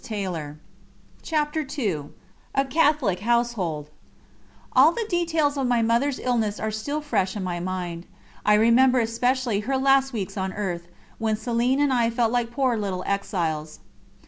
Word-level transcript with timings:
[Ed.]______________________________ 0.03 0.07
CHAPTER 1.21 1.63
II 1.77 2.05
A 2.55 2.65
CATHOLIC 2.65 3.19
HOUSEHOLD 3.19 3.91
All 4.73 4.91
the 4.93 5.05
details 5.07 5.57
of 5.57 5.67
my 5.67 5.83
Mother's 5.83 6.17
illness 6.17 6.59
are 6.59 6.71
still 6.71 7.01
fresh 7.01 7.35
in 7.35 7.43
my 7.43 7.59
mind. 7.59 8.07
I 8.43 8.55
remember 8.55 8.99
especially 8.99 9.59
her 9.59 9.77
last 9.77 10.11
weeks 10.11 10.37
on 10.37 10.53
earth, 10.53 10.87
when 11.19 11.35
Céline 11.35 11.77
and 11.77 11.93
I 11.93 12.09
felt 12.09 12.31
like 12.31 12.49
poor 12.49 12.75
little 12.75 13.03
exiles. 13.05 13.77